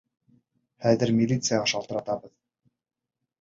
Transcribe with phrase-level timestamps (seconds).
[0.85, 2.33] Хәҙер милицияға шылтыратабыҙ!